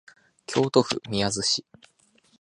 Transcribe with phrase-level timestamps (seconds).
[0.47, 1.63] 京都府宮津市